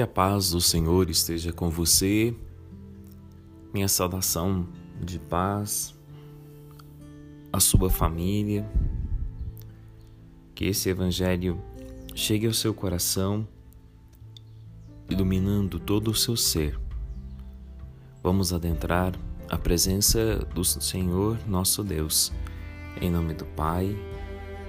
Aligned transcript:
Que 0.00 0.04
a 0.04 0.06
paz 0.06 0.52
do 0.52 0.62
Senhor 0.62 1.10
esteja 1.10 1.52
com 1.52 1.68
você. 1.68 2.34
Minha 3.70 3.86
saudação 3.86 4.66
de 4.98 5.18
paz 5.18 5.94
à 7.52 7.60
sua 7.60 7.90
família. 7.90 8.66
Que 10.54 10.64
esse 10.64 10.88
evangelho 10.88 11.60
chegue 12.14 12.46
ao 12.46 12.54
seu 12.54 12.72
coração, 12.72 13.46
iluminando 15.10 15.78
todo 15.78 16.10
o 16.10 16.14
seu 16.14 16.34
ser. 16.34 16.80
Vamos 18.22 18.54
adentrar 18.54 19.12
a 19.50 19.58
presença 19.58 20.36
do 20.54 20.64
Senhor 20.64 21.38
nosso 21.46 21.84
Deus, 21.84 22.32
em 23.02 23.10
nome 23.10 23.34
do 23.34 23.44
Pai, 23.44 23.94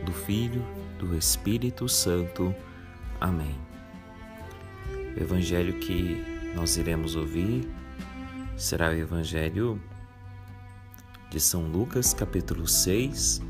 do 0.05 0.11
Filho, 0.11 0.61
do 0.99 1.15
Espírito 1.15 1.87
Santo. 1.87 2.53
Amém. 3.21 3.70
O 5.15 5.21
evangelho 5.21 5.77
que 5.79 6.23
nós 6.55 6.77
iremos 6.77 7.15
ouvir 7.15 7.67
será 8.55 8.89
o 8.89 8.93
evangelho 8.93 9.81
de 11.29 11.39
São 11.39 11.63
Lucas, 11.67 12.13
capítulo 12.13 12.67
6, 12.67 13.41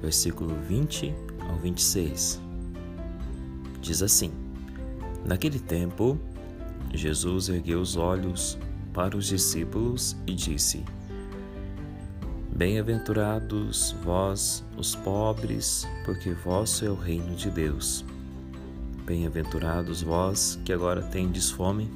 versículo 0.00 0.54
20 0.68 1.14
ao 1.48 1.56
26. 1.56 2.40
Diz 3.80 4.02
assim: 4.02 4.32
Naquele 5.24 5.58
tempo, 5.58 6.18
Jesus 6.92 7.48
ergueu 7.48 7.80
os 7.80 7.96
olhos 7.96 8.58
para 8.92 9.16
os 9.16 9.26
discípulos 9.26 10.16
e 10.26 10.34
disse: 10.34 10.84
Bem-aventurados 12.54 13.96
vós, 14.02 14.64
os 14.76 14.94
pobres, 14.94 15.86
porque 16.04 16.32
vosso 16.32 16.84
é 16.84 16.90
o 16.90 16.94
reino 16.94 17.34
de 17.34 17.50
Deus. 17.50 18.04
Bem-aventurados 19.04 20.00
vós 20.00 20.58
que 20.64 20.72
agora 20.72 21.02
tendes 21.02 21.50
fome, 21.50 21.90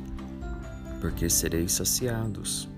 porque 1.01 1.31
sereis 1.31 1.73
saciados. 1.73 2.69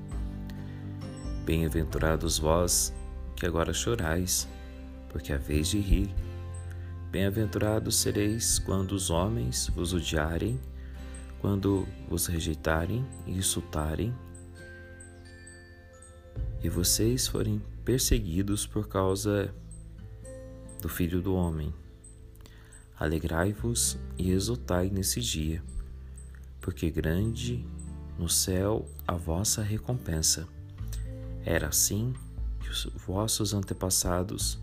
Bem-aventurados 1.45 2.39
vós 2.39 2.95
que 3.35 3.45
agora 3.45 3.73
chorais, 3.73 4.49
porque 5.09 5.33
a 5.33 5.37
vez 5.37 5.67
de 5.67 5.81
rir. 5.81 6.15
Bem-aventurados 7.11 7.97
sereis 7.97 8.61
quando 8.61 8.93
os 8.93 9.11
homens 9.11 9.67
vos 9.75 9.93
odiarem, 9.93 10.61
quando 11.41 11.85
vos 12.09 12.27
rejeitarem 12.27 13.05
e 13.27 13.33
insultarem, 13.33 14.15
e 16.63 16.69
vocês 16.69 17.27
forem 17.27 17.61
perseguidos 17.85 18.65
por 18.65 18.87
causa 18.87 19.53
do 20.81 20.89
Filho 20.89 21.21
do 21.21 21.35
Homem. 21.35 21.75
Alegrai-vos 23.01 23.99
e 24.19 24.31
exultai 24.31 24.91
nesse 24.91 25.23
dia, 25.23 25.65
porque 26.61 26.91
grande 26.91 27.67
no 28.19 28.29
céu 28.29 28.87
a 29.09 29.15
vossa 29.15 29.63
recompensa. 29.63 30.47
Era 31.43 31.69
assim 31.69 32.15
que 32.61 32.69
os 32.69 32.85
vossos 33.07 33.55
antepassados 33.55 34.59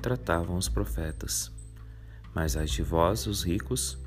tratavam 0.00 0.56
os 0.56 0.66
profetas. 0.66 1.52
Mas 2.34 2.56
ai 2.56 2.64
de 2.64 2.82
vós, 2.82 3.26
os 3.26 3.42
ricos, 3.42 3.98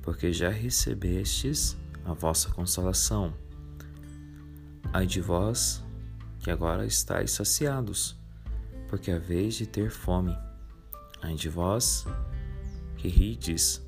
porque 0.00 0.32
já 0.32 0.48
recebestes 0.48 1.76
a 2.04 2.12
vossa 2.12 2.48
consolação. 2.50 3.34
Ai 4.92 5.04
de 5.04 5.20
vós, 5.20 5.82
que 6.38 6.48
agora 6.48 6.86
estáis 6.86 7.32
saciados, 7.32 8.16
porque 8.88 9.10
a 9.10 9.18
vez 9.18 9.56
de 9.56 9.66
ter 9.66 9.90
fome. 9.90 10.38
Ai 11.20 11.34
de 11.34 11.48
vós, 11.48 12.06
que 13.02 13.08
rides 13.08 13.84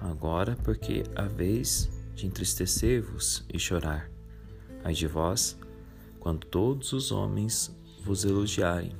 agora, 0.00 0.56
porque 0.64 1.04
a 1.14 1.24
vez 1.24 1.90
de 2.14 2.26
entristecer-vos 2.26 3.44
e 3.52 3.58
chorar. 3.58 4.10
Ai 4.82 4.94
de 4.94 5.06
vós, 5.06 5.58
quando 6.18 6.46
todos 6.46 6.94
os 6.94 7.12
homens 7.12 7.76
vos 8.02 8.24
elogiarem. 8.24 8.96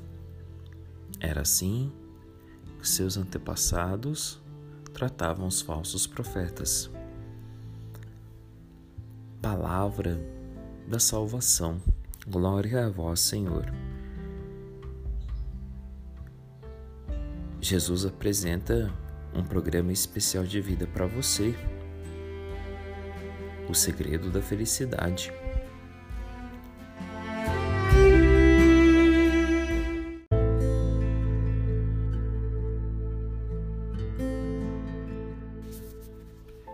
Era 1.19 1.41
assim 1.41 1.91
que 2.79 2.87
seus 2.87 3.17
antepassados 3.17 4.39
tratavam 4.93 5.47
os 5.47 5.63
falsos 5.63 6.07
profetas. 6.07 6.91
Palavra 9.41 10.21
da 10.87 10.99
salvação. 10.99 11.81
Glória 12.29 12.85
a 12.85 12.91
vós, 12.91 13.21
Senhor. 13.21 13.65
Jesus 17.63 18.05
apresenta 18.05 18.93
um 19.37 19.45
programa 19.45 19.93
especial 19.93 20.45
de 20.45 20.61
vida 20.61 20.87
para 20.87 21.07
você. 21.07 21.55
O 23.69 23.75
segredo 23.75 24.31
da 24.31 24.41
felicidade. 24.41 25.33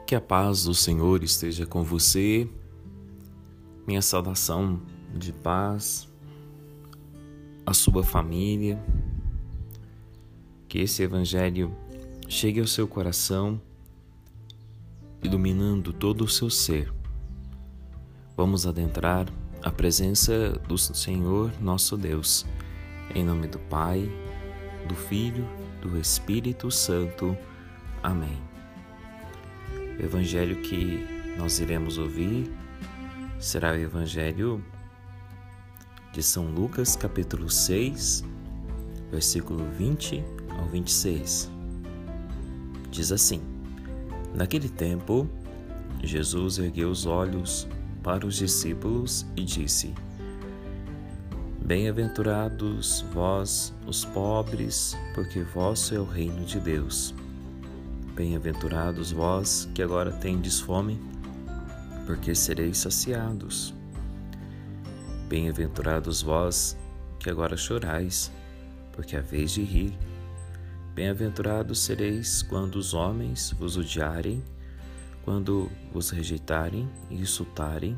Que 0.06 0.15
a 0.15 0.21
paz 0.21 0.65
do 0.65 0.75
Senhor 0.75 1.25
esteja 1.25 1.67
com 1.67 1.83
você. 1.83 2.49
Minha 3.87 4.03
saudação 4.03 4.81
de 5.12 5.33
paz 5.33 6.06
à 7.67 7.72
sua 7.72 8.05
família. 8.05 8.78
Que 10.69 10.81
esse 10.81 11.03
evangelho 11.03 11.75
chegue 12.32 12.60
ao 12.60 12.66
seu 12.66 12.88
coração, 12.88 13.60
iluminando 15.22 15.93
todo 15.93 16.25
o 16.25 16.28
seu 16.28 16.48
ser. 16.48 16.91
Vamos 18.34 18.66
adentrar 18.66 19.26
a 19.62 19.70
presença 19.70 20.48
do 20.66 20.78
Senhor 20.78 21.53
nosso 21.60 21.94
Deus, 21.94 22.47
em 23.15 23.22
nome 23.22 23.48
do 23.48 23.59
Pai, 23.59 24.10
do 24.88 24.94
Filho, 24.94 25.47
do 25.82 25.98
Espírito 25.98 26.71
Santo. 26.71 27.37
Amém. 28.03 28.41
O 30.00 30.03
evangelho 30.03 30.62
que 30.62 31.06
nós 31.37 31.60
iremos 31.60 31.98
ouvir 31.98 32.50
será 33.38 33.72
o 33.72 33.76
evangelho 33.76 34.65
de 36.15 36.22
São 36.22 36.47
Lucas, 36.47 36.97
capítulo 36.97 37.50
6, 37.50 38.25
versículo 39.10 39.66
20 39.76 40.25
ao 40.59 40.66
26. 40.69 41.62
Diz 42.92 43.10
assim: 43.10 43.41
Naquele 44.34 44.69
tempo, 44.69 45.26
Jesus 46.04 46.58
ergueu 46.58 46.91
os 46.91 47.06
olhos 47.06 47.66
para 48.03 48.26
os 48.26 48.36
discípulos 48.36 49.25
e 49.34 49.42
disse: 49.44 49.94
Bem-aventurados 51.64 53.03
vós, 53.14 53.72
os 53.86 54.04
pobres, 54.04 54.94
porque 55.14 55.42
vosso 55.42 55.94
é 55.94 55.98
o 55.98 56.04
reino 56.04 56.44
de 56.44 56.60
Deus. 56.60 57.14
Bem-aventurados 58.14 59.10
vós 59.10 59.66
que 59.74 59.82
agora 59.82 60.12
tendes 60.12 60.60
fome, 60.60 61.00
porque 62.04 62.34
sereis 62.34 62.76
saciados. 62.76 63.74
Bem-aventurados 65.30 66.20
vós 66.20 66.76
que 67.19 67.30
agora 67.30 67.56
chorais, 67.56 68.30
porque 68.92 69.16
a 69.16 69.22
vez 69.22 69.53
de 69.53 69.62
rir. 69.62 69.97
Bem-aventurados 70.94 71.78
sereis 71.78 72.42
quando 72.42 72.76
os 72.76 72.92
homens 72.92 73.50
vos 73.53 73.78
odiarem, 73.78 74.44
quando 75.25 75.70
vos 75.91 76.10
rejeitarem 76.10 76.86
e 77.08 77.14
insultarem, 77.14 77.97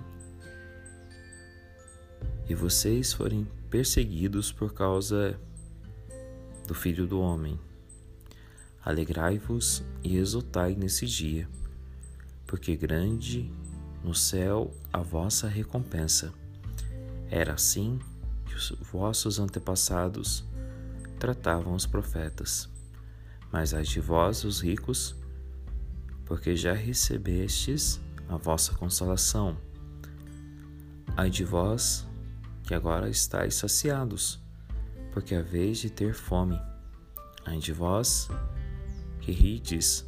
e 2.49 2.55
vocês 2.55 3.12
forem 3.12 3.49
perseguidos 3.69 4.53
por 4.53 4.72
causa 4.72 5.37
do 6.69 6.75
Filho 6.75 7.05
do 7.05 7.19
Homem. 7.19 7.58
Alegrai-vos 8.85 9.82
e 10.05 10.17
exultai 10.17 10.76
nesse 10.76 11.05
dia, 11.05 11.49
porque 12.47 12.76
grande 12.76 13.50
no 14.05 14.14
céu 14.14 14.70
a 14.93 15.00
vossa 15.00 15.49
recompensa. 15.49 16.32
Era 17.29 17.55
assim 17.55 17.99
que 18.47 18.55
os 18.55 18.70
vossos 18.93 19.40
antepassados 19.40 20.44
tratavam 21.19 21.75
os 21.75 21.87
profetas. 21.87 22.73
Mas 23.55 23.73
ai 23.73 23.85
de 23.85 24.01
vós, 24.01 24.43
os 24.43 24.61
ricos, 24.61 25.15
porque 26.25 26.56
já 26.56 26.73
recebestes 26.73 28.01
a 28.29 28.37
vossa 28.37 28.75
consolação. 28.75 29.56
Ai 31.17 31.31
de 31.31 31.45
vós, 31.45 32.05
que 32.65 32.75
agora 32.75 33.09
estáis 33.09 33.55
saciados, 33.55 34.43
porque 35.12 35.37
a 35.37 35.41
vez 35.41 35.79
de 35.79 35.89
ter 35.89 36.15
fome. 36.15 36.61
Ai 37.45 37.59
de 37.59 37.73
vós, 37.73 38.29
que 39.21 39.31
rides 39.31 40.05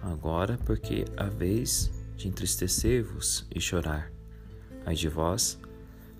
agora, 0.00 0.56
porque 0.64 1.04
a 1.16 1.24
vez 1.24 1.90
de 2.16 2.28
entristecer-vos 2.28 3.44
e 3.52 3.60
chorar. 3.60 4.12
Ai 4.84 4.94
de 4.94 5.08
vós, 5.08 5.58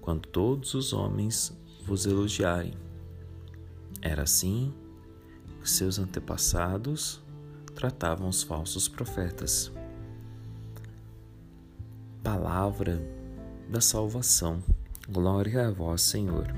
quando 0.01 0.27
todos 0.27 0.75
os 0.75 0.93
homens 0.93 1.57
vos 1.85 2.05
elogiarem. 2.05 2.75
Era 4.03 4.25
assim 4.25 4.75
seus 5.71 5.99
antepassados 5.99 7.23
tratavam 7.75 8.29
os 8.29 8.43
falsos 8.43 8.89
profetas. 8.89 9.73
palavra 12.27 13.01
da 13.69 13.81
salvação. 13.81 14.61
Glória 15.09 15.69
a 15.69 15.71
vós, 15.71 16.03
Senhor. 16.03 16.53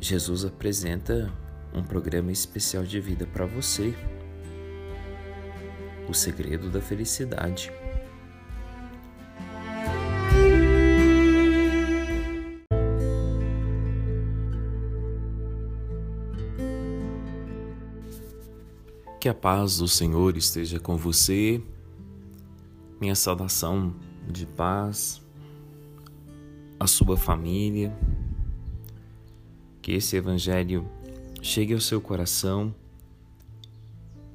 Jesus 0.00 0.46
apresenta 0.46 1.30
um 1.74 1.82
programa 1.82 2.32
especial 2.32 2.84
de 2.84 2.98
vida 3.00 3.26
para 3.26 3.44
você. 3.44 3.94
O 6.08 6.14
segredo 6.14 6.70
da 6.70 6.80
felicidade. 6.80 7.70
Que 19.24 19.28
a 19.30 19.32
paz 19.32 19.78
do 19.78 19.88
Senhor 19.88 20.36
esteja 20.36 20.78
com 20.78 20.98
você. 20.98 21.58
Minha 23.00 23.14
saudação 23.14 23.94
de 24.28 24.44
paz 24.44 25.22
à 26.78 26.86
sua 26.86 27.16
família. 27.16 27.90
Que 29.80 29.92
esse 29.92 30.14
Evangelho 30.14 30.86
chegue 31.40 31.72
ao 31.72 31.80
seu 31.80 32.02
coração, 32.02 32.74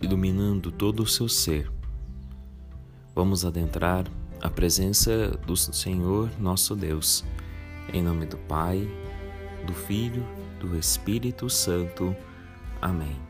iluminando 0.02 0.72
todo 0.72 1.04
o 1.04 1.08
seu 1.08 1.30
ser. 1.30 1.72
Vamos 3.14 3.46
adentrar 3.46 4.06
a 4.42 4.50
presença 4.50 5.38
do 5.46 5.56
Senhor 5.56 6.32
nosso 6.40 6.76
Deus, 6.76 7.24
em 7.94 8.02
nome 8.02 8.26
do 8.26 8.40
Pai, 8.40 8.90
do 9.68 9.74
Filho, 9.76 10.26
do 10.60 10.76
Espírito 10.76 11.48
Santo. 11.48 12.16
Amém. 12.82 13.29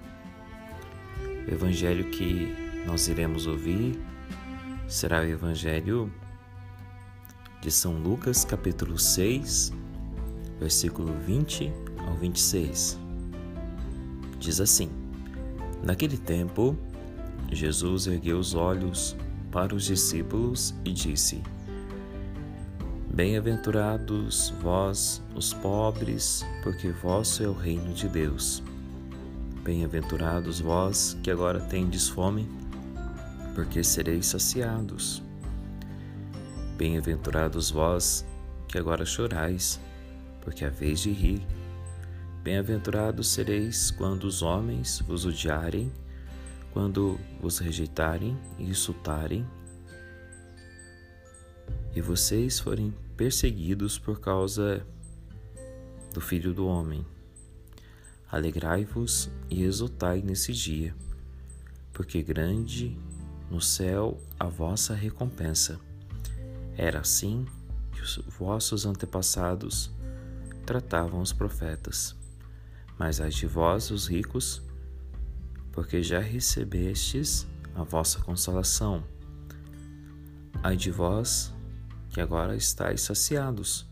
O 1.50 1.52
evangelho 1.52 2.12
que 2.12 2.56
nós 2.86 3.08
iremos 3.08 3.48
ouvir 3.48 4.00
será 4.88 5.22
o 5.22 5.24
evangelho 5.24 6.14
de 7.60 7.72
São 7.72 7.98
Lucas, 7.98 8.46
capítulo 8.46 9.00
6, 9.00 9.74
versículo 10.60 11.12
20 11.26 11.74
ao 12.06 12.14
26. 12.18 13.00
Diz 14.38 14.62
assim: 14.62 14.92
Naquele 15.84 16.18
tempo, 16.18 16.78
Jesus 17.52 18.06
ergueu 18.06 18.38
os 18.38 18.54
olhos 18.54 19.18
para 19.52 19.74
os 19.74 19.86
discípulos 19.86 20.76
e 20.86 20.92
disse: 20.92 21.42
Bem-aventurados 23.12 24.54
vós, 24.62 25.20
os 25.36 25.52
pobres, 25.52 26.46
porque 26.62 26.92
vosso 26.92 27.42
é 27.42 27.48
o 27.48 27.54
reino 27.54 27.92
de 27.92 28.08
Deus. 28.08 28.62
Bem-aventurados 29.64 30.62
vós 30.62 31.18
que 31.22 31.30
agora 31.30 31.60
tendes 31.60 32.08
fome, 32.08 32.50
porque 33.54 33.84
sereis 33.84 34.28
saciados. 34.28 35.22
Bem-aventurados 36.78 37.70
vós 37.70 38.26
que 38.68 38.78
agora 38.78 39.06
chorais, 39.06 39.80
porque 40.42 40.64
a 40.64 40.70
vez 40.70 41.02
de 41.02 41.12
rir. 41.12 41.46
Bem-aventurados 42.42 43.28
sereis 43.28 43.92
quando 43.92 44.24
os 44.24 44.42
homens 44.42 45.04
vos 45.06 45.26
odiarem, 45.26 45.92
quando 46.72 47.20
vos 47.42 47.60
rejeitarem 47.60 48.38
e 48.58 48.64
insultarem, 48.64 49.46
e 51.94 52.02
vocês 52.02 52.60
forem 52.60 52.94
perseguidos 53.18 54.00
por 54.00 54.22
causa 54.22 54.86
do 56.14 56.22
Filho 56.22 56.54
do 56.54 56.66
Homem. 56.66 57.06
Alegrai-vos 58.32 59.30
e 59.50 59.64
exultai 59.64 60.22
nesse 60.22 60.54
dia, 60.54 60.96
porque 61.92 62.22
grande 62.22 62.96
no 63.50 63.60
céu 63.60 64.22
a 64.40 64.46
vossa 64.46 64.94
recompensa. 64.94 65.80
Era 66.78 67.00
assim 67.00 67.46
que 67.92 68.02
os 68.02 68.18
vossos 68.38 68.86
antepassados 68.86 69.92
tratavam 70.66 71.22
os 71.22 71.34
profetas. 71.34 72.16
Mas 72.98 73.20
ai 73.20 73.30
de 73.30 73.48
vós, 73.48 73.90
os 73.90 74.08
ricos, 74.08 74.62
porque 75.72 76.04
já 76.04 76.20
recebestes 76.20 77.48
a 77.74 77.82
vossa 77.82 78.20
consolação. 78.20 79.04
Ai 80.62 80.76
de 80.76 80.92
vós, 80.92 81.52
que 82.10 82.22
agora 82.22 82.56
estáis 82.56 83.02
saciados, 83.02 83.88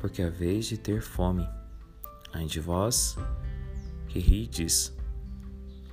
porque 0.00 0.22
a 0.22 0.30
vez 0.30 0.66
de 0.66 0.76
ter 0.76 1.02
fome. 1.02 1.46
Ai 2.32 2.46
de 2.46 2.58
vós, 2.58 3.16
que 4.10 4.18
rides 4.18 4.94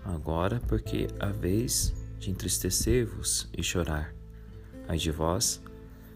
agora, 0.03 0.59
porque 0.67 1.07
a 1.19 1.27
vez 1.27 1.93
de 2.19 2.31
entristecer-vos 2.31 3.47
e 3.55 3.63
chorar. 3.63 4.13
Ai 4.87 4.97
de 4.97 5.11
vós, 5.11 5.61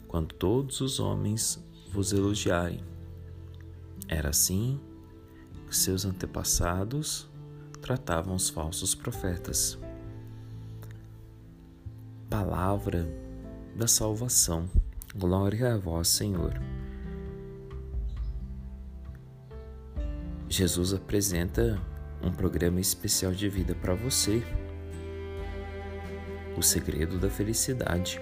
quando 0.07 0.33
todos 0.33 0.81
os 0.81 0.99
homens 0.99 1.63
vos 1.91 2.11
elogiarem. 2.11 2.83
Era 4.07 4.29
assim 4.29 4.79
que 5.67 5.77
seus 5.77 6.03
antepassados 6.03 7.29
tratavam 7.81 8.35
os 8.35 8.49
falsos 8.49 8.95
profetas. 8.95 9.77
Palavra 12.29 13.07
da 13.75 13.87
salvação. 13.87 14.69
Glória 15.15 15.73
a 15.73 15.77
vós, 15.77 16.07
Senhor. 16.07 16.53
Jesus 20.51 20.93
apresenta 20.93 21.81
um 22.21 22.29
programa 22.29 22.81
especial 22.81 23.31
de 23.31 23.47
vida 23.47 23.73
para 23.73 23.93
você. 23.93 24.43
O 26.57 26.61
segredo 26.61 27.17
da 27.17 27.29
felicidade. 27.29 28.19